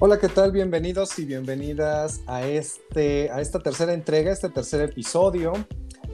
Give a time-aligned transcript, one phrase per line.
[0.00, 0.52] Hola, ¿qué tal?
[0.52, 5.52] Bienvenidos y bienvenidas a, este, a esta tercera entrega, este tercer episodio,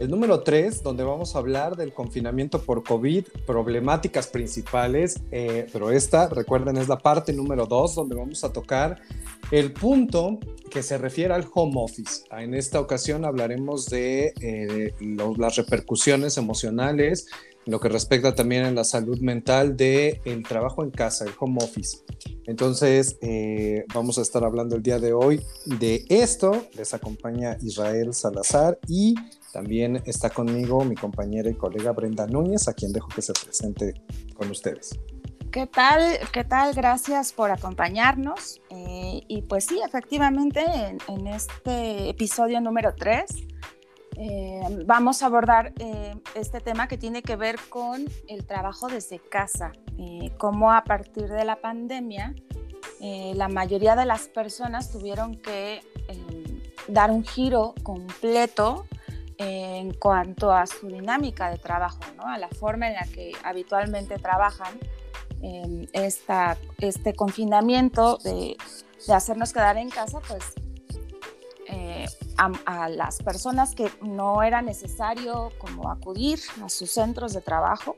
[0.00, 5.90] el número 3, donde vamos a hablar del confinamiento por COVID, problemáticas principales, eh, pero
[5.90, 9.02] esta, recuerden, es la parte número 2, donde vamos a tocar
[9.50, 10.38] el punto
[10.70, 12.24] que se refiere al home office.
[12.30, 14.94] En esta ocasión hablaremos de eh,
[15.36, 17.26] las repercusiones emocionales,
[17.66, 21.58] lo que respecta también en la salud mental del el trabajo en casa, el home
[21.62, 21.98] office.
[22.46, 26.66] Entonces, eh, vamos a estar hablando el día de hoy de esto.
[26.76, 29.14] Les acompaña Israel Salazar y
[29.52, 33.94] también está conmigo mi compañera y colega Brenda Núñez, a quien dejo que se presente
[34.34, 34.98] con ustedes.
[35.50, 36.18] ¿Qué tal?
[36.32, 36.74] ¿Qué tal?
[36.74, 38.60] Gracias por acompañarnos.
[38.70, 43.24] Eh, y pues sí, efectivamente, en, en este episodio número 3
[44.16, 49.18] eh, vamos a abordar eh, este tema que tiene que ver con el trabajo desde
[49.18, 52.34] casa, eh, cómo a partir de la pandemia
[53.34, 55.82] la mayoría de las personas tuvieron que
[56.88, 58.86] dar un giro completo
[59.36, 62.26] en cuanto a su dinámica de trabajo, ¿no?
[62.26, 64.78] a la forma en la que habitualmente trabajan.
[65.92, 68.56] Este confinamiento de,
[69.06, 70.54] de hacernos quedar en casa, pues
[72.36, 77.96] a, las personas que no era necesario como acudir a sus centros de trabajo,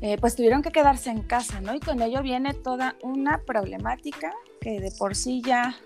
[0.00, 1.74] eh, pues tuvieron que quedarse en casa, ¿no?
[1.74, 5.76] Y con ello viene toda una problemática que de por sí ya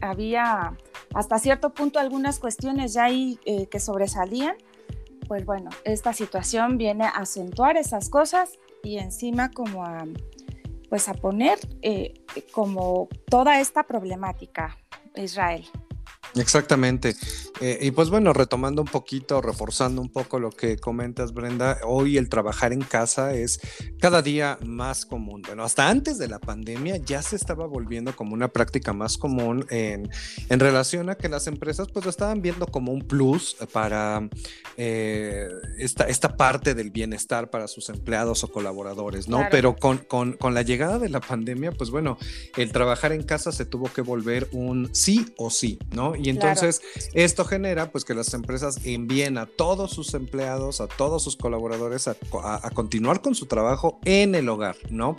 [0.00, 0.76] había
[1.14, 4.56] hasta cierto punto algunas cuestiones ya ahí eh, que sobresalían.
[5.28, 10.04] Pues bueno, esta situación viene a acentuar esas cosas y encima como a,
[10.88, 12.14] pues a poner eh,
[12.52, 14.76] como toda esta problemática,
[15.14, 15.64] Israel.
[16.34, 17.14] Exactamente.
[17.60, 22.16] Eh, y pues bueno, retomando un poquito, reforzando un poco lo que comentas, Brenda, hoy
[22.16, 23.60] el trabajar en casa es
[23.98, 25.42] cada día más común.
[25.46, 29.66] Bueno, hasta antes de la pandemia ya se estaba volviendo como una práctica más común
[29.70, 30.08] en,
[30.48, 34.28] en relación a que las empresas pues lo estaban viendo como un plus para
[34.76, 35.48] eh,
[35.78, 39.46] esta, esta parte del bienestar para sus empleados o colaboradores, ¿no?
[39.50, 42.16] Pero con, con, con la llegada de la pandemia, pues bueno,
[42.56, 46.14] el trabajar en casa se tuvo que volver un sí o sí, ¿no?
[46.22, 46.82] Y entonces
[47.14, 52.08] esto genera pues que las empresas envíen a todos sus empleados, a todos sus colaboradores
[52.08, 52.16] a,
[52.74, 55.16] continuar con su trabajo en el hogar, ¿no?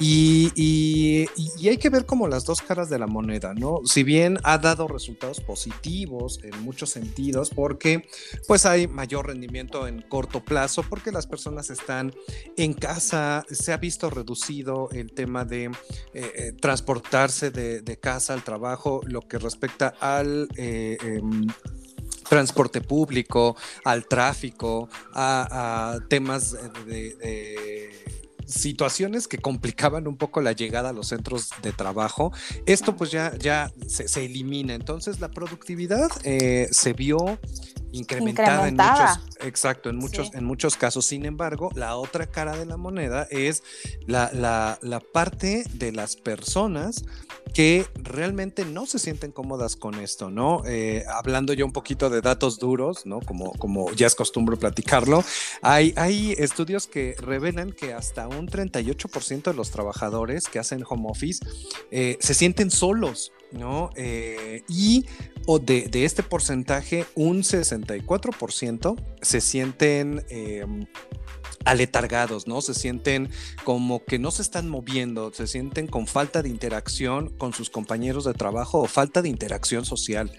[0.00, 3.80] Y, y, hay que ver como las dos caras de la moneda, ¿no?
[3.84, 8.08] Si bien ha dado resultados positivos en muchos sentidos, porque
[8.46, 12.14] pues hay mayor rendimiento en corto plazo, porque las personas están
[12.56, 15.72] en casa, se ha visto reducido el tema de eh,
[16.14, 21.46] eh, transportarse de, de casa al trabajo, lo que respecta al eh, em,
[22.28, 26.56] transporte público, al tráfico, a, temas
[26.86, 27.90] de,
[28.48, 32.32] situaciones que complicaban un poco la llegada a los centros de trabajo.
[32.66, 34.74] Esto pues ya, ya se, elimina.
[34.74, 37.38] Entonces la productividad eh, se vio
[37.98, 41.06] incrementada, en muchos, exacto, en muchos, en muchos casos.
[41.06, 43.62] Sin embargo, la otra cara de la moneda es
[44.06, 47.04] la, la, la parte de las personas
[47.52, 50.62] que realmente no se sienten cómodas con esto, ¿no?
[50.66, 53.20] Eh, hablando yo un poquito de datos duros, ¿no?
[53.20, 55.24] Como, como ya es costumbre platicarlo,
[55.62, 61.08] hay, hay estudios que revelan que hasta un 38% de los trabajadores que hacen home
[61.08, 61.44] office
[61.90, 63.90] eh, se sienten solos, ¿no?
[63.96, 65.06] Eh, y
[65.50, 70.84] o de, este porcentaje, un 64% se sienten em,
[71.64, 72.60] aletargados, ¿no?
[72.60, 73.30] Se sienten
[73.64, 78.26] como que no se están moviendo, se sienten con falta de interacción con sus compañeros
[78.26, 80.30] de trabajo o falta de interacción social.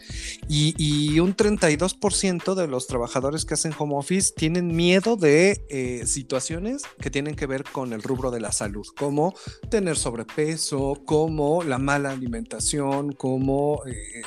[0.47, 6.83] Y, un 32% de los trabajadores que hacen home office tienen miedo de eh, situaciones
[7.01, 9.33] que tienen que ver con el rubro de la salud, como
[9.71, 14.21] tener sobrepeso, como la mala alimentación, como eh,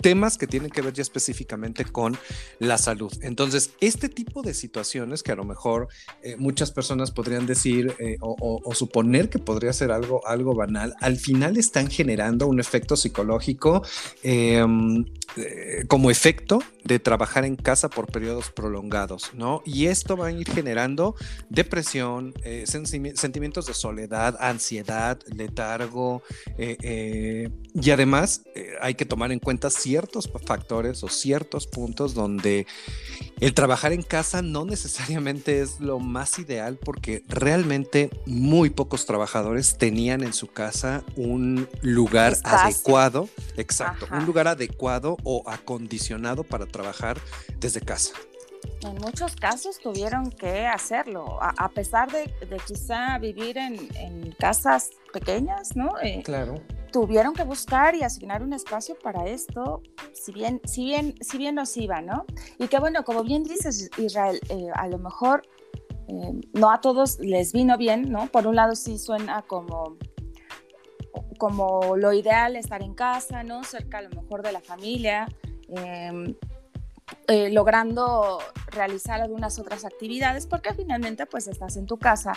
[0.00, 2.16] temas que tienen que ver ya específicamente con
[2.58, 3.12] la salud.
[3.22, 5.88] Entonces, este tipo de situaciones que a lo mejor
[6.22, 11.16] eh, muchas personas podrían decir eh, o, suponer que podría ser algo, algo banal, al
[11.16, 13.82] final están generando un efecto psicológico
[14.22, 15.04] em,
[15.36, 19.62] eh, como efecto de trabajar en casa por periodos prolongados, ¿no?
[19.64, 21.16] Y esto va a ir generando
[21.48, 22.32] depresión,
[22.64, 26.22] sentimientos de soledad, ansiedad, letargo,
[26.56, 28.42] y además
[28.80, 32.66] hay que tomar en cuenta ciertos factores o ciertos puntos donde
[33.40, 39.76] el trabajar en casa no necesariamente es lo más ideal porque realmente muy pocos trabajadores
[39.78, 47.20] tenían en su casa un lugar adecuado, exacto, un lugar adecuado o acondicionado para trabajar
[47.60, 48.12] desde casa.
[48.82, 52.32] En muchos casos tuvieron que hacerlo, a, pesar de,
[52.66, 55.90] quizá vivir en, casas pequeñas, ¿no?
[56.02, 56.60] Eh, claro
[56.92, 59.82] tuvieron que buscar y asignar un espacio para esto,
[60.14, 62.24] si bien, si bien, si bien nos iba, ¿no?
[62.58, 65.42] Y que bueno, como bien dices, Israel, eh, a lo mejor
[66.08, 68.28] eh, no a todos les vino bien, ¿no?
[68.28, 69.98] Por un lado sí suena como
[71.38, 73.62] como lo ideal estar en casa, ¿no?
[73.62, 75.26] Cerca a lo mejor de la familia,
[75.68, 76.34] em,
[77.28, 78.38] eh, logrando
[78.68, 82.34] realizar algunas otras actividades, porque finalmente pues estás en tu casa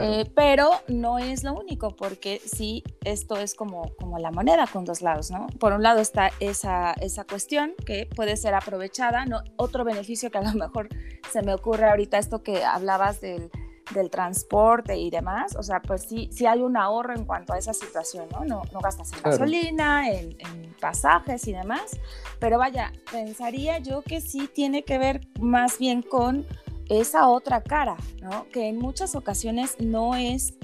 [0.00, 4.84] eh, pero no es lo único, porque sí, esto es como, como la moneda con
[4.84, 5.46] dos lados, ¿no?
[5.58, 9.42] Por un lado está esa, esa cuestión que puede ser aprovechada, ¿no?
[9.56, 10.88] Otro beneficio que a lo mejor
[11.30, 13.50] se me ocurre ahorita, esto que hablabas del,
[13.94, 17.58] del transporte y demás, o sea, pues sí, sí hay un ahorro en cuanto a
[17.58, 18.44] esa situación, ¿no?
[18.44, 22.00] No, no gastas en gasolina, en, en, pasajes y demás,
[22.40, 26.44] pero vaya, pensaría yo que sí tiene que ver más bien con
[26.88, 28.48] esa otra cara, ¿no?
[28.48, 30.54] Que en muchas ocasiones no es,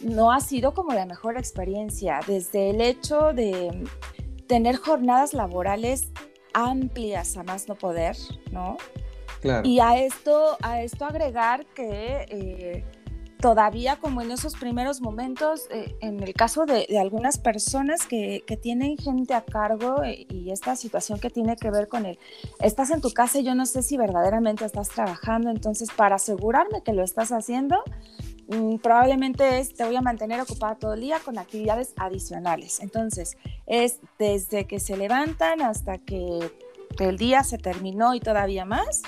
[0.00, 3.84] no ha sido como la mejor experiencia, desde el hecho de
[4.48, 6.08] tener jornadas laborales
[6.52, 8.16] amplias a más no poder,
[8.50, 8.78] ¿no?
[9.64, 12.84] Y a esto, a esto agregar que eh,
[13.40, 18.56] todavía como en esos primeros momentos, eh, en el caso de, algunas personas que, que,
[18.56, 22.18] tienen gente a cargo eh, y esta situación que tiene que ver con el,
[22.60, 26.82] estás en tu casa y yo no sé si verdaderamente estás trabajando, entonces para asegurarme
[26.82, 27.82] que lo estás haciendo,
[28.48, 32.80] mm, probablemente es, te voy a mantener ocupada todo el día con actividades adicionales.
[32.80, 36.50] Entonces, es desde que se levantan hasta que
[36.98, 39.02] el día se terminó y todavía más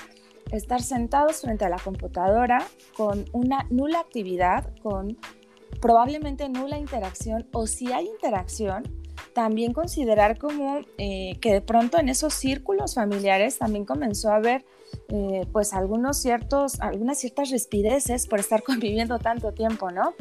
[0.51, 2.65] estar sentados frente a la computadora
[2.95, 5.17] con una nula actividad, con
[5.81, 8.83] probablemente nula interacción o si hay interacción,
[9.33, 14.65] también considerar como eh, que de pronto en esos círculos familiares también comenzó a haber
[15.09, 20.13] eh, pues algunos ciertos, algunas ciertas respideces por estar conviviendo tanto tiempo, ¿no?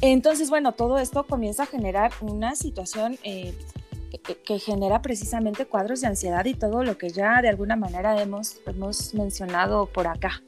[0.00, 3.54] Entonces, bueno, todo esto comienza a generar una situación eh,
[4.10, 8.60] que, genera precisamente cuadros de ansiedad y todo lo que ya de alguna manera hemos,
[8.66, 10.42] hemos mencionado por acá.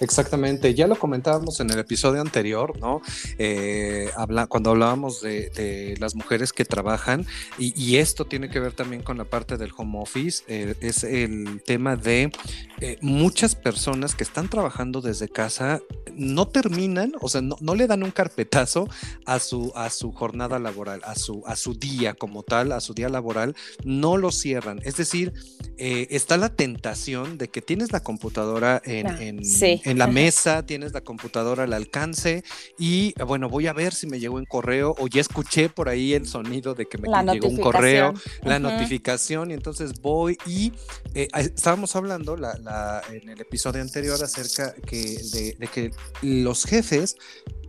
[0.00, 3.02] Exactamente, ya lo comentábamos en el episodio anterior, ¿no?
[3.38, 7.26] Eh, habla, cuando hablábamos de, las mujeres que trabajan,
[7.58, 11.62] y, esto tiene que ver también con la parte del home office, eh, es el
[11.66, 12.32] tema de
[12.80, 15.80] eh, muchas personas que están trabajando desde casa
[16.14, 18.88] no terminan, o sea, no, no, le dan un carpetazo
[19.26, 22.94] a su, a su jornada laboral, a su, a su día como tal, a su
[22.94, 23.54] día laboral,
[23.84, 24.80] no lo cierran.
[24.84, 25.34] Es decir,
[25.76, 29.40] está la tentación de que tienes la computadora en, en,
[29.89, 32.44] en la mesa, tienes la computadora al alcance
[32.78, 36.14] y bueno, voy a ver si me llegó un correo o ya escuché por ahí
[36.14, 40.72] el sonido de que me llegó un correo, la notificación y entonces voy y
[41.14, 45.18] eh, estábamos hablando la, en el episodio anterior acerca que,
[45.58, 45.90] de que
[46.22, 47.16] los jefes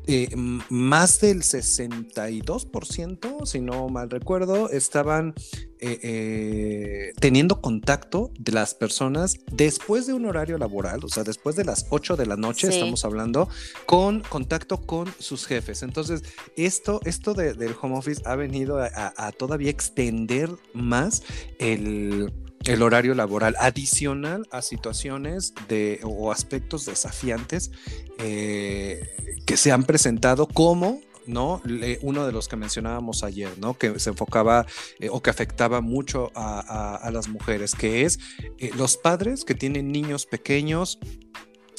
[0.07, 0.29] eh,
[0.69, 5.35] más del 62%, si no mal recuerdo, estaban
[5.79, 11.55] eh, eh, teniendo contacto de las personas después de un horario laboral, o sea, después
[11.55, 13.47] de las 8 de la noche, estamos hablando,
[13.85, 15.83] con contacto con sus jefes.
[15.83, 16.23] Entonces,
[16.55, 21.21] esto, esto del home office ha venido a todavía extender más
[21.59, 22.33] el
[22.65, 27.71] el horario laboral adicional a situaciones de, o aspectos desafiantes
[28.19, 29.01] eh,
[29.45, 31.61] que se han presentado como ¿no?
[32.01, 33.77] uno de los que mencionábamos ayer, ¿no?
[33.77, 34.65] Que se enfocaba
[34.99, 38.19] eh, o que afectaba mucho a, las mujeres, que es
[38.57, 40.99] eh, los padres que tienen niños pequeños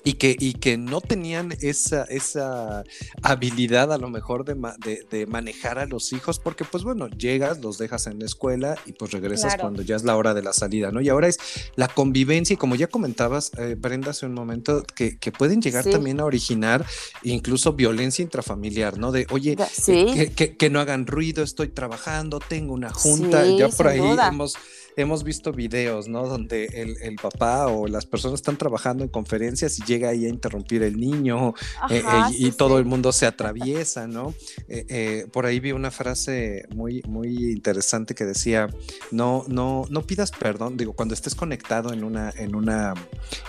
[0.05, 2.85] y que, y que no tenían esa, esa
[3.23, 7.79] habilidad a lo mejor de, de, manejar a los hijos, porque pues bueno, llegas, los
[7.79, 10.91] dejas en la escuela y pues regresas cuando ya es la hora de la salida,
[10.91, 11.01] ¿no?
[11.01, 11.39] Y ahora es
[11.77, 15.85] la convivencia y como ya comentabas, eh, Brenda, hace un momento, que, que pueden llegar
[15.85, 16.85] también a originar
[17.23, 19.13] incluso violencia intrafamiliar, ¿no?
[19.13, 19.57] De, oye,
[19.89, 24.57] eh, que, que, no hagan ruido, estoy trabajando, tengo una junta, ya por ahí hemos
[24.97, 26.27] hemos visto videos, ¿no?
[26.27, 30.83] Donde el, papá o las personas están trabajando en conferencias y llega ahí a interrumpir
[30.83, 31.55] el niño
[31.91, 34.35] eh, eh, y todo el mundo se atraviesa, ¿no?
[34.69, 38.69] Eh, por ahí vi una frase muy, muy interesante que decía,
[39.11, 42.95] no, no, no pidas perdón, digo, cuando estés conectado en una, en una,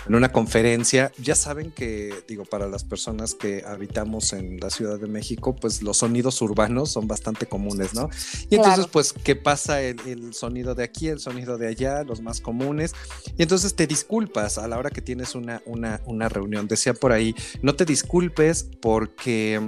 [0.06, 4.98] en una conferencia, ya saben que, digo, para las personas que habitamos en la Ciudad
[4.98, 8.08] de México, pues los sonidos urbanos son bastante comunes, ¿no?
[8.50, 12.20] Y entonces, pues, ¿qué pasa el, el sonido de aquí, el sonido de allá, los
[12.20, 12.94] más comunes,
[13.36, 16.68] y entonces te disculpas a la hora que tienes una, una, una reunión.
[16.68, 19.60] Decía por ahí, no te disculpes porque...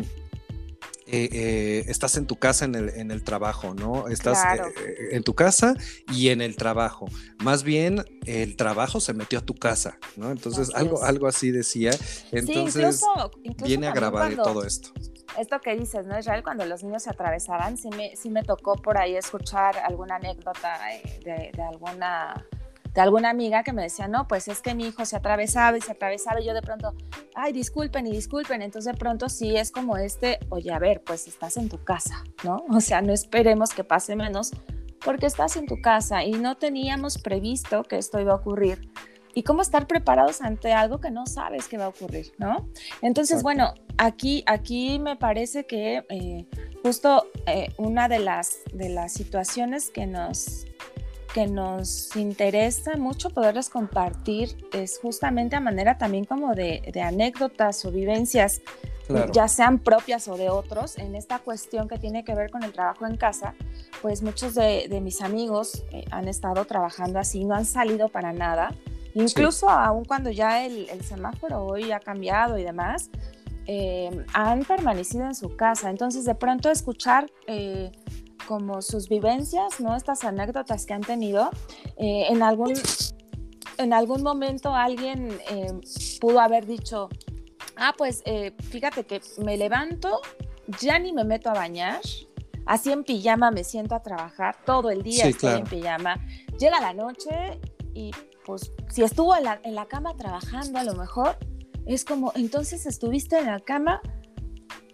[1.08, 4.08] Eh, eh, estás en tu casa en el, en el trabajo, ¿no?
[4.08, 5.76] Estás eh, en tu casa
[6.12, 7.06] y en el trabajo.
[7.44, 10.32] Más bien, el trabajo se metió a tu casa, ¿no?
[10.32, 11.92] Entonces, algo, algo así decía.
[12.32, 13.02] Entonces,
[13.62, 14.92] viene a grabar todo esto
[15.38, 16.42] esto que dices, ¿no, Israel?
[16.42, 20.78] Cuando los niños se atravesaban, sí me, sí me tocó por ahí escuchar alguna anécdota
[21.24, 22.44] de, de alguna
[22.96, 25.82] de alguna amiga que me decía, no, pues es que mi hijo se atravesaba y
[25.82, 26.94] se atravesaba y yo de pronto,
[27.34, 28.62] ay, disculpen y disculpen.
[28.62, 32.24] Entonces de pronto sí es como este, oye, a ver, pues estás en tu casa,
[32.42, 32.64] ¿no?
[32.70, 34.52] O sea, no esperemos que pase menos
[35.04, 38.90] porque estás en tu casa y no teníamos previsto que esto iba a ocurrir.
[39.36, 42.70] Y cómo estar preparados ante algo que no sabes que va a ocurrir, ¿no?
[43.02, 46.46] Entonces, bueno, aquí, aquí me parece que eh,
[46.82, 50.64] justo eh, una de las, de las situaciones que nos
[51.36, 57.92] que nos interesa mucho poderles compartir es justamente a manera también como de, anécdotas o
[57.92, 58.62] vivencias,
[59.34, 62.72] ya sean propias o de otros, en esta cuestión que tiene que ver con el
[62.72, 63.54] trabajo en casa,
[64.00, 68.70] pues muchos de, mis amigos eh, han estado trabajando así, no han salido para nada,
[69.16, 73.10] incluso aún cuando ya el, semáforo hoy ha cambiado y demás,
[73.66, 75.90] eh, han permanecido en su casa.
[75.90, 77.90] Entonces, de pronto escuchar eh,
[78.46, 79.94] como sus vivencias, ¿no?
[79.94, 81.50] Estas anécdotas que han tenido.
[81.96, 82.74] Eh, en, algún,
[83.78, 85.72] en algún momento alguien eh,
[86.20, 87.08] pudo haber dicho,
[87.76, 90.20] ah, pues eh, fíjate que me levanto,
[90.80, 92.00] ya ni me meto a bañar,
[92.64, 96.16] así en pijama me siento a trabajar, todo el día estoy en pijama,
[96.58, 97.60] llega la noche
[97.94, 98.10] y
[98.46, 101.36] pues si estuvo en la, en la cama trabajando a lo mejor,
[101.84, 104.00] es como, entonces estuviste en la cama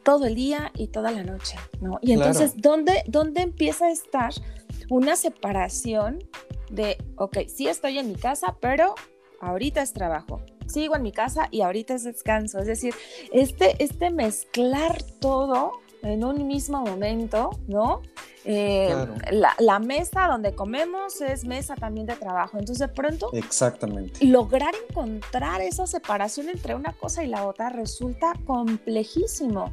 [0.03, 1.99] todo el día y toda la noche, ¿no?
[2.01, 4.33] Y entonces, ¿dónde, ¿dónde empieza a estar
[4.91, 6.19] una separación
[6.71, 8.95] de, ok, sí estoy en mi casa, pero
[9.41, 12.59] ahorita es trabajo, sigo en mi casa y ahorita es descanso.
[12.59, 12.95] Es decir,
[13.33, 18.03] este, este mezclar todo en un mismo momento, ¿no?
[18.45, 19.07] Eh,
[19.59, 22.59] la, mesa donde comemos es mesa también de trabajo.
[22.59, 24.25] Entonces, de pronto, Exactamente.
[24.27, 29.73] lograr encontrar esa separación entre una cosa y la otra resulta complejísimo.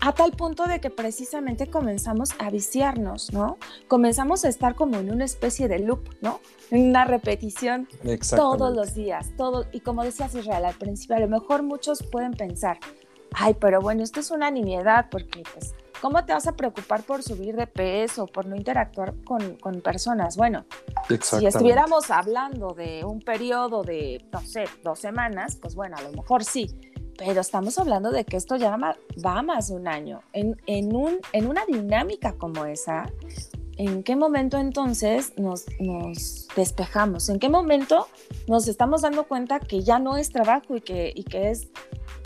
[0.00, 3.58] A tal punto de que precisamente comenzamos a viciarnos, ¿no?
[3.86, 6.40] Comenzamos a estar como en una especie de loop, ¿no?
[6.70, 7.86] En una repetición
[8.30, 9.66] todos los días, todo.
[9.72, 12.78] Y como decías Israel al principio, a lo mejor muchos pueden pensar,
[13.32, 17.22] ay, pero bueno, esto es una nimiedad porque pues ¿Cómo te vas a preocupar por
[17.22, 20.36] subir de peso, por no interactuar con, con personas?
[20.36, 20.64] Bueno,
[21.20, 26.12] si estuviéramos hablando de un periodo de, no sé, dos semanas, pues bueno, a lo
[26.12, 26.68] mejor sí,
[27.18, 30.22] pero estamos hablando de que esto ya va más de un año.
[30.32, 33.12] En, en, un, en una dinámica como esa,
[33.76, 37.28] ¿en qué momento entonces nos, nos, despejamos?
[37.28, 38.08] ¿En qué momento
[38.46, 41.68] nos estamos dando cuenta que ya no es trabajo y que, y que es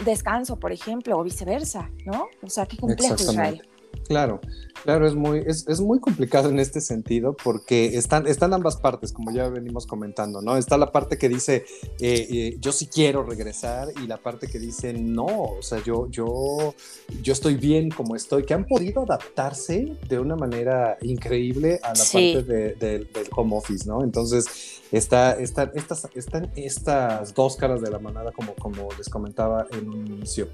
[0.05, 2.29] descanso, por ejemplo, o viceversa, ¿no?
[2.43, 3.63] O sea, qué complejo Israel.
[4.07, 4.41] Claro,
[4.83, 9.13] claro, es muy, es, es, muy complicado en este sentido porque están, están ambas partes,
[9.13, 10.57] como ya venimos comentando, ¿no?
[10.57, 11.65] Está la parte que dice,
[12.01, 16.09] eh, eh, yo sí quiero regresar y la parte que dice, no, o sea, yo,
[16.11, 16.75] yo,
[17.23, 22.05] yo estoy bien como estoy, que han podido adaptarse de una manera increíble a la
[22.05, 22.43] parte
[22.75, 24.03] del home office, ¿no?
[24.03, 29.67] Entonces, está, está, estas, están estas dos caras de la manada, como, como les comentaba
[29.73, 30.49] en un inicio.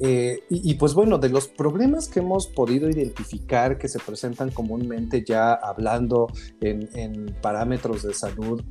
[0.00, 5.24] Eh, y, pues bueno, de los problemas que hemos podido identificar que se presentan comúnmente
[5.24, 6.28] ya hablando
[6.60, 8.62] en parámetros de salud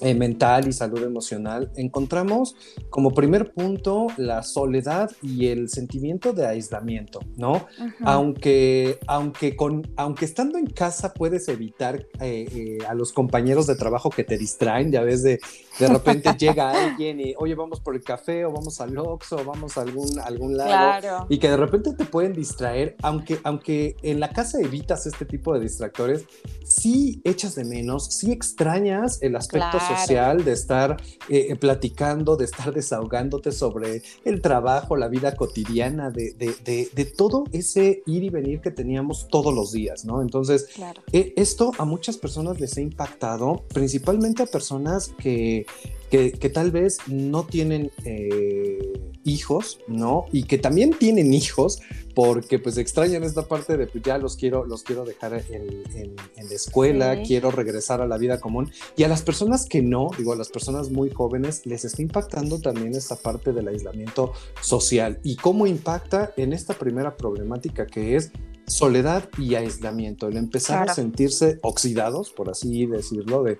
[0.00, 2.56] eh, mental y salud emocional, encontramos
[2.90, 7.66] como primer punto la soledad y el sentimiento de aislamiento, ¿no?
[8.02, 13.76] Aunque, aunque, con, aunque estando en casa puedes evitar eh, eh, a los compañeros de
[13.76, 15.38] trabajo que te distraen, ya ves, de,
[15.78, 19.44] de repente llega alguien y, oye, vamos por el café o vamos al Oxxo o
[19.44, 24.20] vamos a algún, algún lado y que de repente te pueden distraer, aunque, aunque en
[24.20, 26.26] la casa evitas este tipo de distractores,
[26.64, 30.96] sí echas de menos, sí extrañas el aspecto social de estar
[31.28, 37.04] eh, eh, platicando, de estar desahogándote sobre el trabajo, la vida cotidiana, de, de, de,
[37.04, 40.22] todo ese ir y venir que teníamos todos los días, ¿no?
[40.22, 40.68] Entonces,
[41.12, 45.63] eh, esto a muchas personas les ha impactado, principalmente a personas que
[46.10, 48.78] que, tal vez no tienen eh,
[49.24, 50.26] hijos, ¿no?
[50.30, 51.80] Y que también tienen hijos
[52.14, 56.54] porque pues extrañan esta parte de pues ya los quiero, los quiero dejar en, la
[56.54, 58.70] escuela, quiero regresar a la vida común.
[58.96, 62.60] Y a las personas que no, digo, a las personas muy jóvenes, les está impactando
[62.60, 65.18] también esta parte del aislamiento social.
[65.24, 68.30] ¿Y cómo impacta en esta primera problemática que es
[68.66, 73.58] soledad y aislamiento, el empezar a sentirse oxidados, por así decirlo, de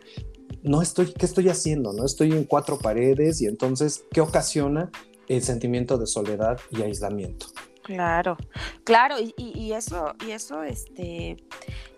[0.64, 1.92] no estoy, ¿qué estoy haciendo?
[1.92, 4.90] No estoy en cuatro paredes y entonces, ¿qué ocasiona
[5.28, 7.46] el sentimiento de soledad y aislamiento?
[7.82, 8.38] Claro,
[8.82, 11.36] claro, y, eso, y eso, este,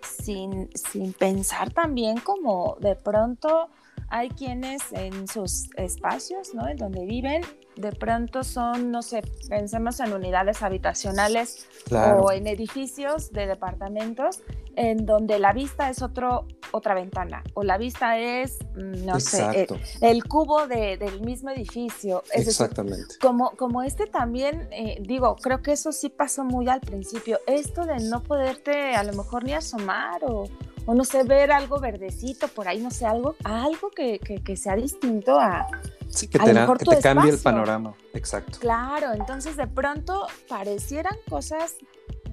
[0.02, 3.68] sin, sin pensar también como de pronto
[4.08, 6.68] hay quienes en sus espacios, ¿no?
[6.68, 7.42] En donde viven,
[7.76, 14.42] de pronto son, no sé, pensemos en unidades habitacionales o en edificios de departamentos
[14.76, 19.66] en donde la vista es otro, otra ventana o la vista es, mm, no sé,
[20.02, 22.22] el, cubo del mismo edificio.
[22.32, 23.16] Exactamente.
[23.20, 27.84] como, como este también, eh, digo, creo que eso sí pasó muy al principio, esto
[27.84, 30.44] de no poderte a lo mejor ni asomar o,
[30.84, 34.76] o no sé, ver algo verdecito por ahí, no sé, algo, algo que, que, sea
[34.76, 35.66] distinto a...
[36.08, 38.58] Sí, que te, que te cambie el panorama, exacto.
[38.60, 41.76] Claro, entonces de pronto parecieran cosas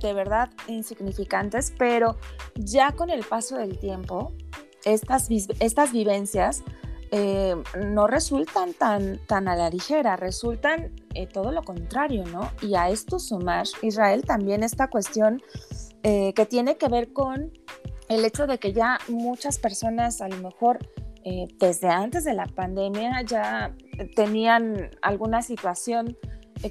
[0.04, 2.18] de verdad insignificantes, pero
[2.56, 4.34] ya con el paso del tiempo,
[4.86, 5.30] estas,
[5.60, 6.64] estas vivencias
[7.12, 12.52] eh, no resultan tan, tan a la ligera, resultan eh, todo lo contrario, ¿no?
[12.62, 15.42] Y a esto sumar, Israel, también esta cuestión
[16.02, 17.52] eh, que tiene que ver con
[18.10, 20.80] el hecho de que ya muchas personas a lo mejor
[21.58, 23.74] desde antes de la pandemia ya
[24.14, 26.18] tenían alguna situación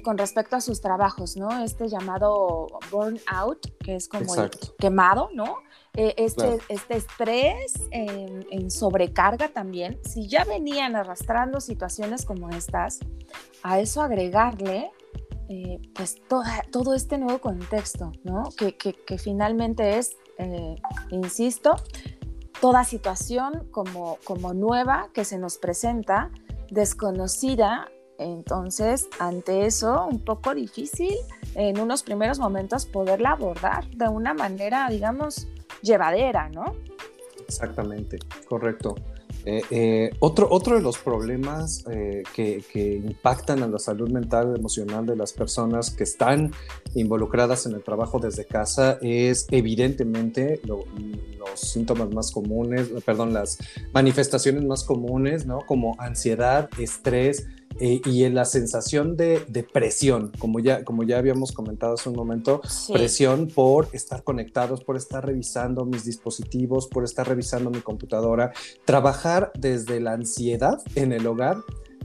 [0.01, 1.63] con respecto a sus trabajos, ¿no?
[1.63, 5.57] Este llamado burnout, que es como el quemado, ¿no?
[5.95, 12.99] Eh, este, este estrés en, sobrecarga también, si ya venían arrastrando situaciones como estas,
[13.61, 14.91] a eso agregarle
[15.49, 18.49] eh, pues toda, todo este nuevo contexto, ¿no?
[18.57, 20.17] Que, que, que finalmente es,
[21.11, 21.75] insisto,
[22.59, 26.31] toda situación como, como nueva que se nos presenta,
[26.71, 27.91] desconocida
[28.23, 31.15] entonces, ante eso, un poco difícil
[31.55, 35.47] en unos primeros momentos poderla abordar de una manera, digamos,
[35.81, 36.75] llevadera, ¿no?
[37.47, 38.95] Exactamente, correcto.
[39.45, 42.63] Eh, eh, otro, otro de los problemas eh, que,
[43.05, 46.51] impactan a la salud mental emocional de las personas que están
[46.95, 50.85] involucradas en el trabajo desde casa es evidentemente los
[51.55, 53.57] síntomas más comunes, perdón, las
[53.93, 55.59] manifestaciones más comunes, ¿no?
[55.67, 57.45] Como ansiedad, estrés,
[57.79, 62.15] eh, y en la sensación de, presión, como ya, como ya habíamos comentado hace un
[62.15, 62.61] momento,
[62.91, 68.51] presión por estar conectados, por estar revisando mis dispositivos, por estar revisando mi computadora,
[68.85, 71.57] trabajar desde la ansiedad en el hogar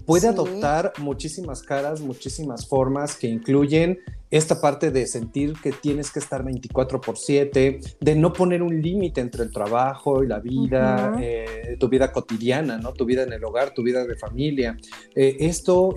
[0.08, 3.98] puede adoptar muchísimas caras, muchísimas formas que incluyen
[4.30, 8.80] esta parte de sentir que tienes que estar 24 por 7, de no poner un
[8.80, 12.94] límite entre el trabajo y la vida, eh, tu vida cotidiana, ¿no?
[12.94, 14.78] Tu vida en el hogar, tu vida de familia.
[15.14, 15.94] Eh, esto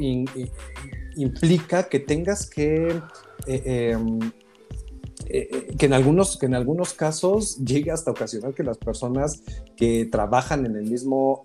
[1.15, 3.02] implica que tengas que...
[3.47, 4.19] Eh, em,
[5.78, 9.41] que, en algunos, que en algunos casos llegue hasta ocasionar que las personas
[9.78, 11.41] que trabajan en el mismo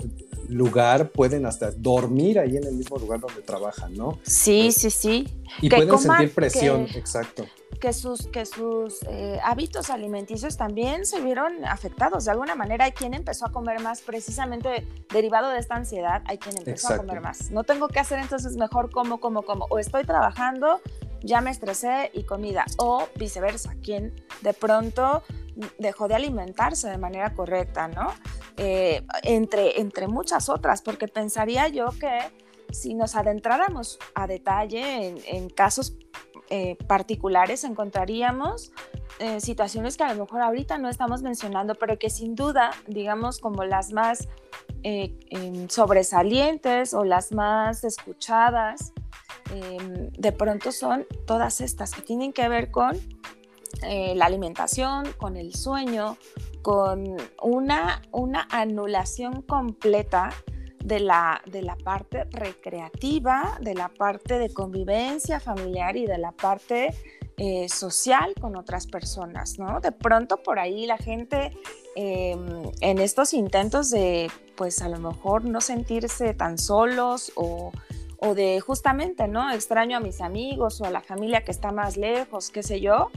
[0.48, 4.18] lugar pueden hasta dormir ahí en el mismo lugar donde trabajan, ¿no?
[4.22, 5.28] Sí, sí, sí.
[5.60, 7.44] Y pueden sentir presión, exacto.
[7.80, 12.24] Que sus, que sus eh, hábitos alimenticios también se vieron afectados.
[12.24, 16.38] De alguna manera hay quien empezó a comer más precisamente derivado de esta ansiedad, hay
[16.38, 17.50] quien empezó a comer más.
[17.50, 19.66] No tengo que hacer entonces mejor como, como, como.
[19.68, 20.80] O estoy trabajando,
[21.22, 22.64] ya me estresé y comida.
[22.78, 25.22] O viceversa, quien de pronto
[25.78, 28.12] dejó de alimentarse de manera correcta, ¿no?
[28.56, 32.18] Eh, entre, entre muchas otras, porque pensaría yo que
[32.70, 35.96] si nos adentráramos a detalle en, casos
[36.50, 38.72] eh, particulares, encontraríamos
[39.18, 43.38] eh, situaciones que a lo mejor ahorita no estamos mencionando, pero que sin duda, digamos,
[43.38, 44.28] como las más
[44.82, 48.92] em, sobresalientes o las más escuchadas,
[49.52, 52.98] em, de pronto son todas estas que tienen que ver con
[53.82, 56.16] la alimentación, con el sueño,
[56.62, 60.30] con una, una anulación completa
[60.86, 66.30] de la, de la parte recreativa, de la parte de convivencia familiar y de la
[66.30, 66.94] parte
[67.38, 69.80] eh, social con otras personas, ¿no?
[69.80, 71.50] De pronto por ahí la gente
[71.96, 77.72] em, en estos intentos de, pues a lo mejor no sentirse tan solos o,
[78.18, 79.52] o, de justamente, ¿no?
[79.52, 83.10] Extraño a mis amigos o a la familia que está más lejos, qué sé yo,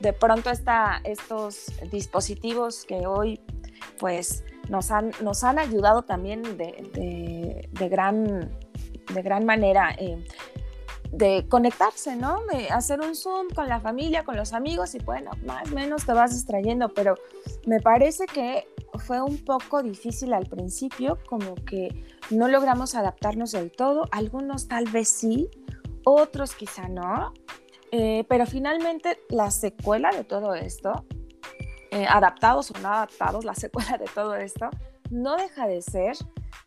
[0.00, 3.40] de pronto está estos dispositivos que hoy
[3.98, 8.50] pues nos han, nos han ayudado también de, gran,
[9.14, 10.24] de gran manera eh,
[11.12, 12.40] de conectarse, ¿no?
[12.52, 16.04] De hacer un Zoom con la familia, con los amigos y bueno, más o menos
[16.04, 17.14] te vas distrayendo, pero
[17.66, 18.66] me parece que
[18.98, 24.86] fue un poco difícil al principio, como que no logramos adaptarnos del todo, algunos tal
[24.86, 25.48] vez sí,
[26.04, 27.32] otros quizá no,
[27.92, 31.04] eh, pero finalmente la secuela de todo esto,
[31.90, 34.70] eh, adaptados o no adaptados, la secuela de todo esto,
[35.10, 36.16] no deja de ser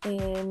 [0.06, 0.50] em,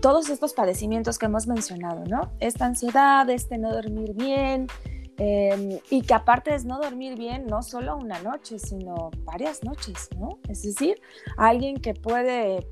[0.00, 2.32] todos estos padecimientos que hemos mencionado, ¿no?
[2.40, 4.66] Esta ansiedad, este no dormir bien,
[5.16, 10.08] em, y que aparte es no dormir bien no solo una noche, sino varias noches,
[10.18, 10.38] ¿no?
[10.48, 11.00] Es decir,
[11.36, 12.66] alguien que puede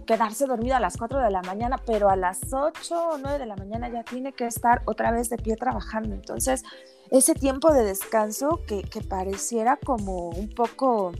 [0.00, 3.46] quedarse dormida a las 4 de la mañana, pero a las 8 o 9 de
[3.46, 6.14] la mañana ya tiene que estar otra vez de pie trabajando.
[6.14, 6.62] Entonces,
[7.10, 11.12] ese tiempo de descanso que, pareciera como un poco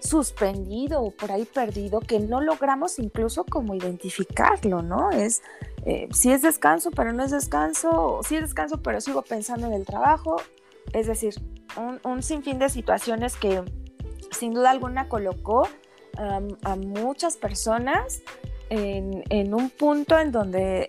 [0.00, 5.10] suspendido o por ahí perdido, que no logramos incluso como identificarlo, ¿no?
[5.10, 5.42] Es
[5.84, 9.74] eh, si es descanso, pero no es descanso, si es descanso, pero sigo pensando en
[9.74, 10.36] el trabajo,
[10.92, 11.34] es decir,
[12.04, 13.62] un sinfín de situaciones que
[14.30, 15.68] sin duda alguna colocó
[16.16, 18.22] a muchas personas
[18.70, 20.88] en, un punto en donde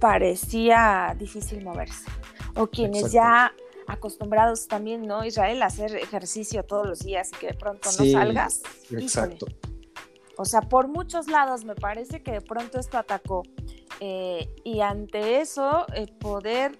[0.00, 2.04] parecía difícil moverse.
[2.54, 3.52] O quienes ya
[3.86, 8.04] acostumbrados también, ¿no, Israel, a hacer ejercicio todos los días y que de pronto no
[8.04, 8.62] salgas.
[8.90, 9.46] Exacto.
[10.36, 13.42] O sea, por muchos lados me parece que de pronto esto atacó.
[14.00, 16.78] Eh, y ante eso, eh, poder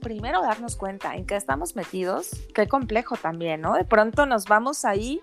[0.00, 3.74] primero darnos cuenta en qué estamos metidos, qué complejo también, ¿no?
[3.74, 5.20] De pronto nos vamos ahí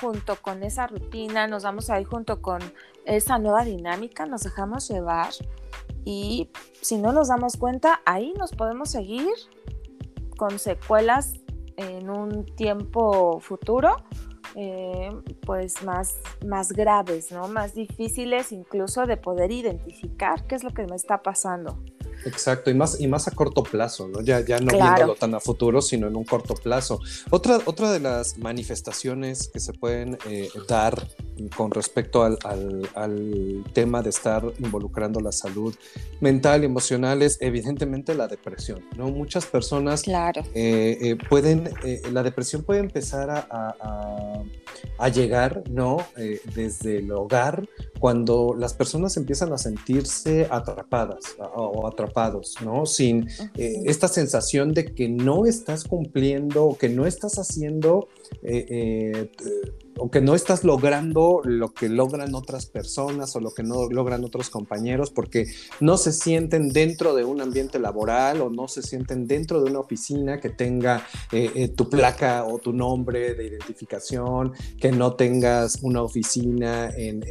[0.00, 2.60] junto con esa rutina, nos vamos ahí junto con
[3.04, 5.30] esa nueva dinámica, nos dejamos llevar
[6.04, 9.28] y si no nos damos cuenta, ahí nos podemos seguir
[10.36, 11.34] con secuelas
[11.76, 13.96] en un tiempo futuro,
[14.54, 15.10] eh,
[15.44, 17.48] pues más, más graves, ¿no?
[17.48, 21.78] Más difíciles incluso de poder identificar qué es lo que me está pasando.
[22.24, 24.20] Exacto, y más, y más a corto plazo, ¿no?
[24.20, 27.00] Ya, ya no viéndolo tan a futuro, sino en un corto plazo.
[27.30, 31.08] Otra, otra de las manifestaciones que se pueden eh, dar
[31.56, 32.38] con respecto al,
[32.94, 35.74] al, tema de estar involucrando la salud
[36.20, 39.08] mental y emocional es evidentemente la depresión, ¿no?
[39.08, 40.42] Muchas personas claro.
[40.54, 41.70] Eh, eh, pueden,
[42.12, 44.42] la depresión puede empezar a, a, a
[45.12, 45.98] llegar, ¿no?
[46.54, 47.68] desde el hogar,
[48.00, 52.14] cuando las personas empiezan a sentirse atrapadas o atrapadas
[52.62, 52.86] ¿no?
[52.86, 58.08] Sin eh, esta sensación de que no estás cumpliendo que no estás haciendo
[58.42, 59.30] eh, eh,
[59.98, 64.24] o que no estás logrando lo que logran otras personas o lo que no logran
[64.24, 65.46] otros compañeros porque
[65.80, 69.80] no se sienten dentro de un ambiente laboral o no se sienten dentro de una
[69.80, 75.78] oficina que tenga eh, eh, tu placa o tu nombre de identificación, que no tengas
[75.82, 77.24] una oficina en,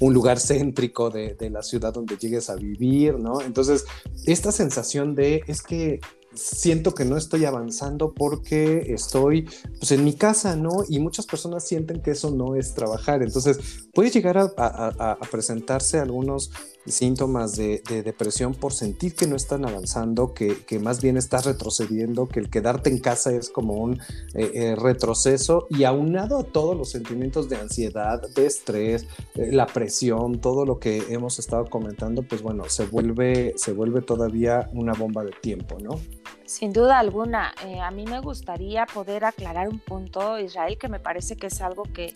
[0.00, 3.40] un lugar céntrico de, de la ciudad donde llegues a vivir, ¿no?
[3.40, 3.84] Entonces,
[4.26, 6.00] esta sensación de es que
[6.34, 10.84] siento que no estoy avanzando porque estoy pues, en mi casa, ¿no?
[10.88, 13.22] Y muchas personas sienten que eso no es trabajar.
[13.22, 13.58] Entonces,
[13.92, 16.50] puede llegar a, presentarse algunos
[16.86, 22.40] síntomas de, depresión por sentir que no están avanzando, que, más bien estás retrocediendo, que
[22.40, 24.00] el quedarte en casa es como un
[24.34, 29.66] eh, eh, retroceso y aunado a todos los sentimientos de ansiedad, de estrés, eh, la
[29.66, 34.92] presión, todo lo que hemos estado comentando, pues bueno, se vuelve, se vuelve todavía una
[34.92, 36.00] bomba de tiempo, ¿no?
[36.44, 41.36] Sin duda alguna, a mí me gustaría poder aclarar un punto, Israel, que me parece
[41.36, 42.12] que es algo que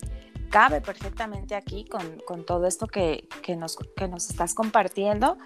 [0.49, 3.77] cabe perfectamente aquí con, todo esto que, nos,
[4.09, 5.37] nos estás compartiendo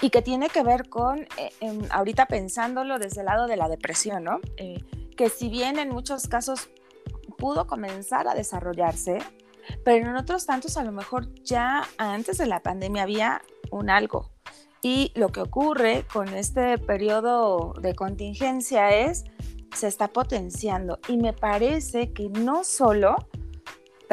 [0.00, 4.24] y que tiene que ver con, eh, ahorita pensándolo desde el lado de la depresión,
[4.24, 4.40] ¿no?
[4.56, 4.82] Eh,
[5.16, 6.68] que si bien en muchos casos
[7.38, 9.18] pudo comenzar a desarrollarse,
[9.84, 14.30] pero en otros tantos a lo mejor ya antes de la pandemia había un algo.
[14.82, 19.24] Y lo que ocurre con este periodo de contingencia es,
[19.74, 20.98] se está potenciando.
[21.08, 23.16] Y me parece que no solo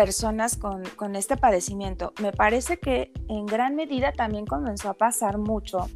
[0.02, 2.12] personas con, este padecimiento.
[2.20, 5.90] Me parece que en gran medida también comenzó a pasar mucho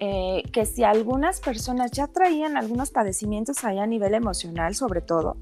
[0.00, 5.36] eh, que si algunas personas ya traían algunos padecimientos ahí a nivel emocional, sobre todo,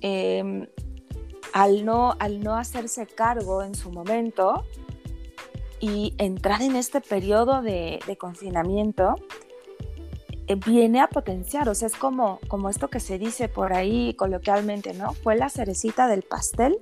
[0.00, 0.66] em,
[1.52, 4.64] al, no, al no hacerse cargo en su momento
[5.80, 9.16] y entrar en este periodo de, confinamiento,
[10.46, 14.14] eh, viene a potenciar, o sea, es como, como esto que se dice por ahí
[14.14, 15.12] coloquialmente, ¿no?
[15.12, 16.80] Fue la cerecita del pastel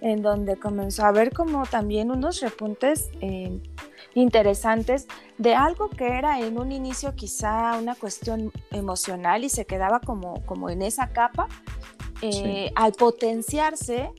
[0.00, 3.60] en donde comenzó a haber como también unos repuntes eh,
[4.14, 5.06] interesantes
[5.38, 10.44] de algo que era en un inicio quizá una cuestión emocional y se quedaba como,
[10.46, 11.48] como en esa capa,
[12.22, 14.10] eh, al potenciarse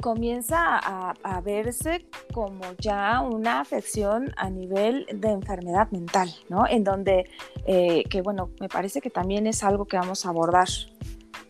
[0.00, 6.66] comienza a, verse como ya una afección a nivel de enfermedad mental, ¿no?
[6.68, 7.28] En donde,
[7.66, 10.68] eh, que bueno, me parece que también es algo que vamos a abordar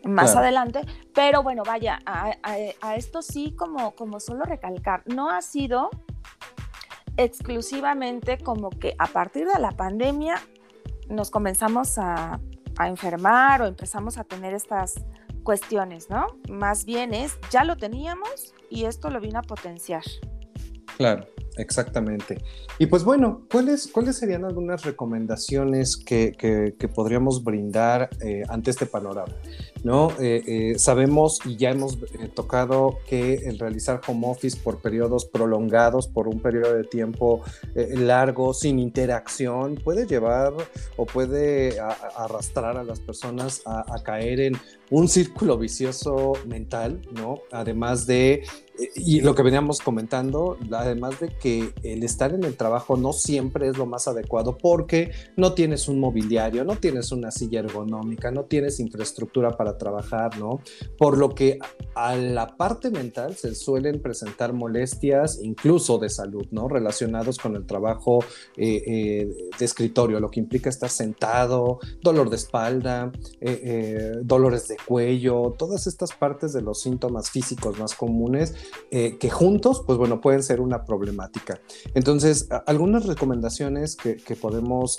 [0.05, 0.81] más adelante.
[1.15, 5.91] Pero bueno, vaya, a, esto sí como, como solo recalcar, no ha sido
[7.17, 10.41] exclusivamente como que a partir de la pandemia
[11.09, 12.41] nos comenzamos a,
[12.79, 14.95] a enfermar o empezamos a tener estas
[15.43, 16.27] cuestiones, ¿no?
[16.49, 20.03] Más bien es, ya lo teníamos y esto lo vino a potenciar.
[20.97, 21.27] Claro.
[21.59, 22.39] Exactamente.
[22.79, 29.33] Y pues bueno, ¿cuáles, cuáles serían algunas recomendaciones que, podríamos brindar eh, ante este panorama?
[29.85, 30.11] ¿No?
[30.21, 35.25] Eh, eh, sabemos y ya hemos eh, tocado que el realizar home office por periodos
[35.25, 37.43] prolongados, por un periodo de tiempo
[37.75, 40.53] largo, sin interacción, puede llevar
[40.97, 44.57] o puede arrastrar a las personas a, caer en
[44.91, 47.41] un círculo vicioso mental, ¿no?
[47.51, 48.45] Además de
[48.95, 53.69] y lo que veníamos comentando, además de que el estar en el trabajo no siempre
[53.69, 58.45] es lo más adecuado porque no tienes un mobiliario, no tienes una silla ergonómica, no
[58.45, 60.61] tienes infraestructura para trabajar, ¿no?
[60.97, 61.59] Por lo que
[61.95, 66.69] a la parte mental se suelen presentar molestias, incluso de salud, ¿no?
[66.69, 68.21] Relacionados con el trabajo
[68.57, 69.29] eh, eh,
[69.59, 75.87] de escritorio, lo que implica estar sentado, dolor de espalda, eh, dolores de cuello, todas
[75.87, 78.55] estas partes de los síntomas físicos más comunes
[78.91, 81.61] que juntos, pues bueno, pueden ser una problemática.
[81.95, 84.99] Entonces, algunas recomendaciones que, podemos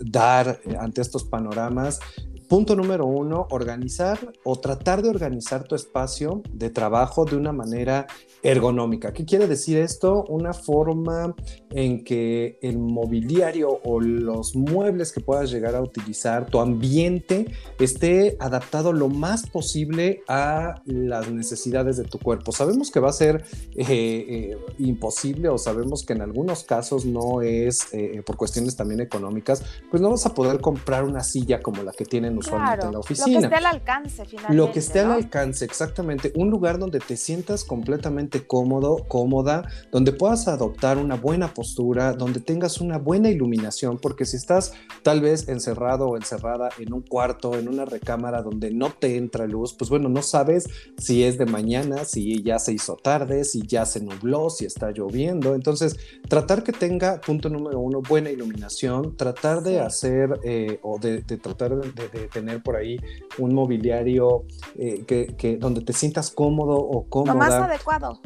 [0.00, 2.00] dar ante estos panoramas
[2.48, 8.06] Punto número uno, organizar o tratar de organizar tu espacio de trabajo de una manera
[8.40, 9.12] ergonómica.
[9.12, 10.24] ¿Qué quiere decir esto?
[10.28, 11.34] Una forma
[11.70, 18.36] en que el mobiliario o los muebles que puedas llegar a utilizar, tu ambiente, esté
[18.38, 22.52] adaptado lo más posible a las necesidades de tu cuerpo.
[22.52, 27.42] Sabemos que va a ser eh, eh, imposible o sabemos que en algunos casos no
[27.42, 31.82] es eh, por cuestiones también económicas, pues no vas a poder comprar una silla como
[31.82, 33.26] la que tienen usualmente en la oficina.
[33.26, 34.56] Lo que esté al alcance, finalmente.
[34.56, 36.32] Lo que esté al alcance, exactamente.
[36.34, 42.40] Un lugar donde te sientas completamente cómodo, cómoda, donde puedas adoptar una buena postura, donde
[42.40, 44.72] tengas una buena iluminación, porque si estás
[45.02, 49.46] tal vez encerrado o encerrada en un cuarto, en una recámara donde no te entra
[49.46, 50.68] luz, pues bueno, no sabes
[50.98, 54.90] si es de mañana, si ya se hizo tarde, si ya se nubló, si está
[54.90, 55.54] lloviendo.
[55.54, 55.96] Entonces,
[56.28, 61.76] tratar que tenga, punto número uno, buena iluminación, tratar de hacer eh, o de, tratar
[61.76, 62.98] de, tener por ahí
[63.38, 64.44] un mobiliario
[64.76, 67.32] eh, que, donde te sientas cómodo o cómoda.
[67.32, 68.20] Lo más adecuado.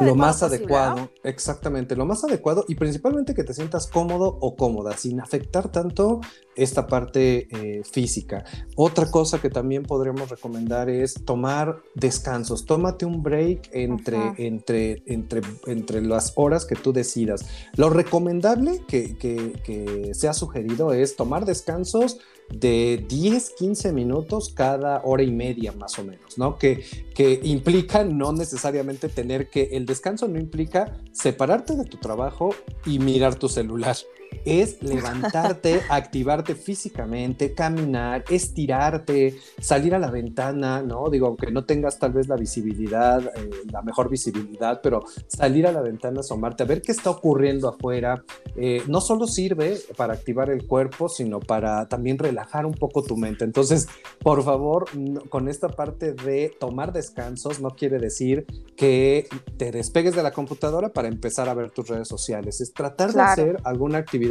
[0.00, 4.94] Lo más adecuado, exactamente, lo más adecuado y principalmente que te sientas cómodo o cómoda,
[4.94, 6.20] sin afectar tanto
[6.54, 8.44] esta parte eh, física.
[8.76, 15.40] Otra cosa que también podríamos recomendar es tomar descansos, tómate un break entre, entre, entre,
[15.66, 17.46] entre las horas que tú decidas.
[17.76, 22.18] Lo recomendable que, que, que se ha sugerido es tomar descansos
[22.50, 26.58] de 10, 15 minutos cada hora y media más o menos, ¿no?
[26.58, 32.54] Que, que implica no necesariamente tener que, el descanso no implica separarte de tu trabajo
[32.86, 33.96] y mirar tu celular
[34.44, 41.08] es levantarte, activarte físicamente, caminar, estirarte, salir a la ventana, ¿no?
[41.10, 45.72] Digo, aunque no tengas tal vez la visibilidad, eh, la mejor visibilidad, pero salir a
[45.72, 48.24] la ventana, asomarte, a ver qué está ocurriendo afuera,
[48.56, 53.16] eh, no solo sirve para activar el cuerpo, sino para también relajar un poco tu
[53.16, 53.44] mente.
[53.44, 53.88] Entonces,
[54.20, 54.86] por favor,
[55.28, 60.90] con esta parte de tomar descansos, no quiere decir que te despegues de la computadora
[60.90, 64.23] para empezar a ver tus redes sociales, es tratar de hacer alguna actividad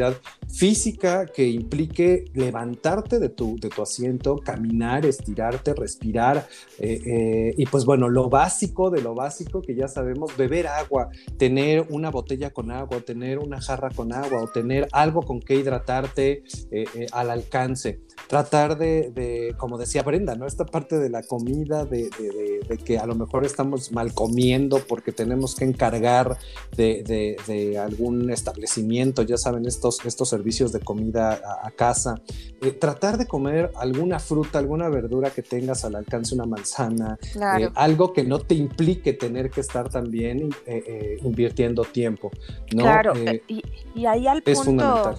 [0.48, 6.48] física que implique levantarte de tu, de tu asiento, caminar, estirarte, respirar.
[6.80, 11.10] Eh, eh, y pues bueno, lo básico de lo básico que ya sabemos, beber agua,
[11.38, 15.56] tener una botella con agua, tener una jarra con agua o tener algo con que
[15.56, 18.02] hidratarte eh, al alcance.
[18.28, 20.48] Tratar de, como decía Brenda, ¿no?
[20.48, 25.12] Esta parte de la comida, de, de, que a lo mejor estamos mal comiendo porque
[25.12, 26.38] tenemos que encargar
[26.76, 32.22] de, algún establecimiento, ya saben, esto estos, servicios de comida a, casa,
[32.62, 37.18] eh, tratar de comer alguna fruta, alguna verdura que tengas al alcance, una manzana,
[37.60, 42.32] eh, algo que no te implique tener que estar también eh, invirtiendo tiempo.
[42.74, 42.84] ¿no?
[42.84, 43.14] Claro,
[43.48, 45.16] y, ahí al punto...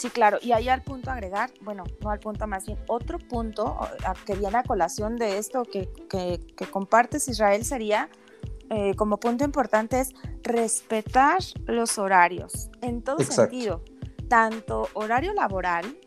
[0.00, 3.76] Sí, claro, y ahí al punto agregar, bueno, no al punto más bien, otro punto
[4.24, 8.08] que viene a colación de esto que, que, compartes, Israel, sería
[8.96, 13.82] como punto importante es respetar los horarios en todo sentido
[14.30, 15.98] tanto horario laboral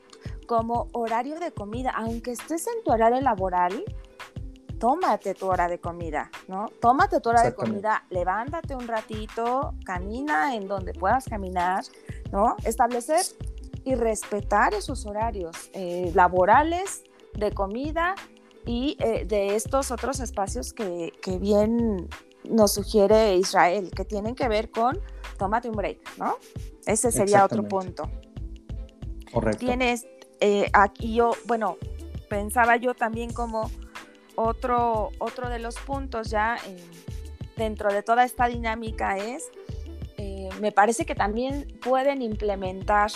[0.48, 1.92] como horario de comida.
[1.96, 3.84] Aunque estés en tu horario laboral,
[4.80, 6.70] tómate tu hora de comida, ¿no?
[6.82, 11.84] Tómate tu hora de comida, levántate un ratito, camina en donde puedas caminar,
[12.32, 12.56] ¿no?
[12.64, 13.26] Establecer
[13.84, 18.16] y respetar esos horarios eh, laborales, de comida
[18.66, 22.08] y eh, de estos otros espacios que, que bien
[22.44, 25.00] nos sugiere Israel, que tienen que ver con
[25.38, 26.38] tómate un break, ¿no?
[26.86, 28.10] Ese sería otro punto.
[29.32, 29.66] Correcto.
[29.66, 30.06] Tienes
[30.40, 31.78] eh, aquí yo, bueno,
[32.30, 33.72] pensaba yo también como
[34.36, 36.84] otro, otro de los puntos ya eh,
[37.56, 39.50] dentro de toda esta dinámica es,
[40.18, 43.10] eh, me parece que también pueden implementar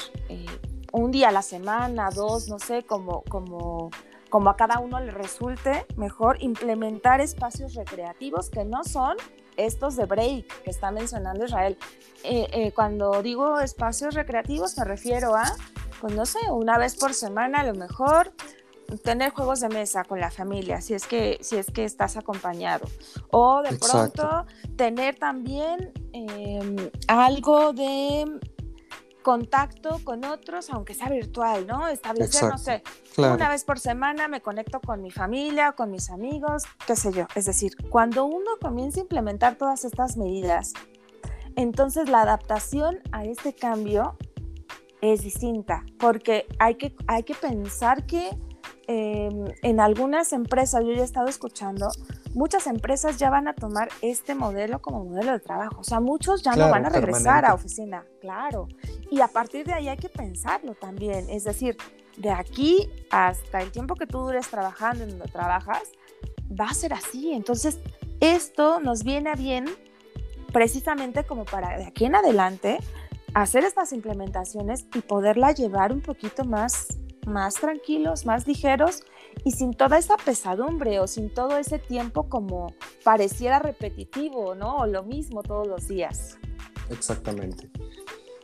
[0.92, 3.92] un día a la semana, dos, no sé, como, como
[4.30, 9.16] como a cada uno le resulte mejor, implementar espacios recreativos que no son
[9.56, 11.78] estos de break que está mencionando Israel.
[12.24, 15.46] Eh, eh, cuando digo espacios recreativos me refiero a,
[16.02, 18.34] pues no sé, una vez por semana a lo mejor
[19.04, 22.88] tener juegos de mesa con la familia, si es que, si es que estás acompañado.
[23.32, 24.46] O de pronto
[24.78, 26.76] tener también em,
[27.08, 28.40] algo de
[29.28, 31.90] contacto con otros, aunque sea virtual, ¿no?
[31.90, 32.82] Establecer, no sé,
[33.18, 37.28] una vez por semana me conecto con mi familia, con mis amigos, qué sé yo.
[37.36, 40.72] Es decir, cuando uno comienza a implementar todas estas medidas,
[41.58, 44.16] entonces la adaptación a este cambio
[45.02, 48.30] es distinta, porque hay que, hay que pensar que
[48.88, 51.90] em, en algunas empresas, yo ya he estado escuchando,
[52.34, 55.82] muchas empresas ya van a tomar este modelo como modelo de trabajo.
[55.82, 58.70] O sea, muchos ya no van a regresar a oficina, claro.
[59.10, 61.30] Y a partir de ahí hay que pensarlo también.
[61.30, 61.78] Es decir,
[62.18, 65.84] de aquí hasta el tiempo que tú dures trabajando en donde trabajas,
[66.60, 67.34] va a ser así.
[67.34, 67.80] Entonces,
[68.20, 69.66] esto nos viene a bien
[70.52, 72.80] precisamente como para de aquí en adelante
[73.34, 76.88] hacer estas implementaciones y poderla llevar un poquito más,
[77.28, 79.04] más tranquilos, más ligeros
[79.44, 84.78] y sin toda esa pesadumbre o sin todo ese tiempo como pareciera repetitivo, ¿no?
[84.78, 86.38] O lo mismo todos los días.
[86.90, 87.70] Exactamente.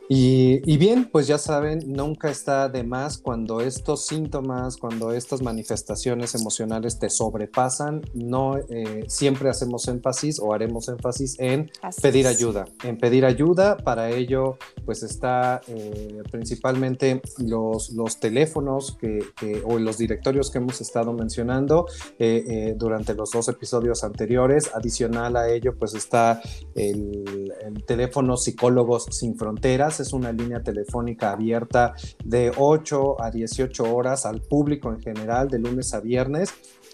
[0.08, 6.34] Y, bien, pues ya saben, nunca está de más cuando estos síntomas, cuando estas manifestaciones
[6.34, 11.70] emocionales te sobrepasan, no eh, siempre hacemos énfasis o haremos énfasis en
[12.02, 13.78] pedir ayuda, en pedir ayuda.
[13.78, 19.20] Para ello, pues está eh, principalmente los, los teléfonos que,
[19.64, 21.86] o los directorios que hemos estado mencionando
[22.18, 24.70] eh, durante los dos episodios anteriores.
[24.74, 26.42] Adicional a ello, pues está
[26.74, 33.94] el, el teléfono Psicólogos Sin Fronteras es una línea telefónica abierta de 8 a 18
[33.94, 36.52] horas al público en general, de lunes a viernes.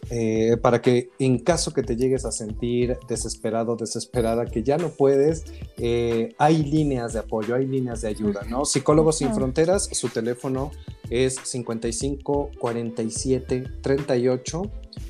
[0.08, 4.88] Eh, para que en caso que te llegues a sentir desesperado, desesperada, que ya no
[4.88, 5.44] puedes,
[5.76, 8.64] eh, hay líneas de apoyo, hay líneas de ayuda, ¿no?
[8.64, 10.70] Psicólogos Sin Fronteras, su teléfono
[11.10, 14.62] es 55 47 38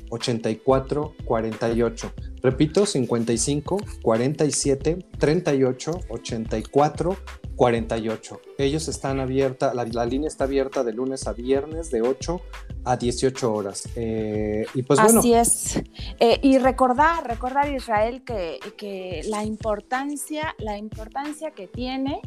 [0.09, 2.13] 84 48.
[2.43, 7.17] Repito, 55 47 38 84
[7.61, 8.41] 48.
[8.57, 12.41] Ellos están abierta, la, línea está abierta de lunes a viernes de 8
[12.85, 13.87] a 18 horas.
[13.95, 15.19] Eh, y pues bueno.
[15.19, 15.79] Así es.
[16.19, 22.23] Eh, y recordar, recordar Israel que, que, la importancia, la importancia que tiene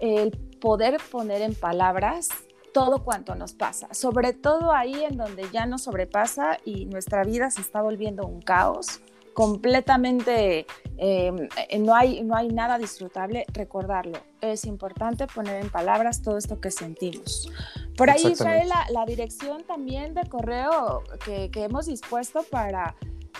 [0.00, 2.30] el poder poner en palabras
[2.72, 7.50] todo cuanto nos pasa, sobre todo ahí en donde ya nos sobrepasa y nuestra vida
[7.50, 9.02] se está volviendo un caos
[9.34, 10.66] completamente,
[10.96, 14.18] em, eh, no, hay, no hay nada disfrutable, recordarlo.
[14.40, 17.50] Es importante poner en palabras todo esto que sentimos.
[17.96, 22.94] Por ahí, Israel, la, la dirección también de correo que, que hemos dispuesto para,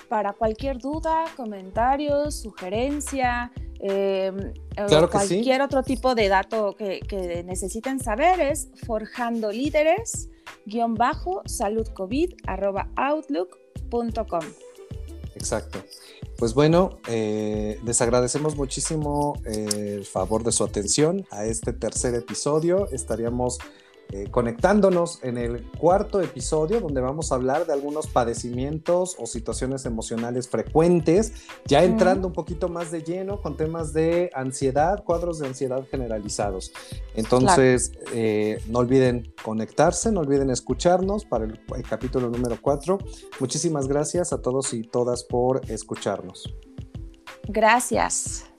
[0.08, 3.50] para cualquier duda, comentario, sugerencia,
[3.80, 10.28] em, o cualquier otro tipo de dato que, que necesiten saber es forjando líderes
[10.66, 11.42] guion bajo
[12.46, 14.44] arroba outlook.com.
[15.42, 15.82] Exacto.
[16.36, 22.14] Pues bueno, eh, les agradecemos muchísimo eh, el favor de su atención a este tercer
[22.14, 22.88] episodio.
[22.92, 23.58] Estaríamos
[24.10, 29.86] eh, conectándonos en el cuarto episodio donde vamos a hablar de algunos padecimientos o situaciones
[29.86, 31.32] emocionales frecuentes,
[31.66, 36.72] ya entrando un poquito más de lleno con temas de ansiedad, cuadros de ansiedad generalizados.
[37.14, 42.98] Entonces, eh, no olviden conectarse, no olviden escucharnos para el, el capítulo número cuatro.
[43.40, 46.54] Muchísimas gracias a todos y todas por escucharnos.
[47.48, 48.51] Gracias.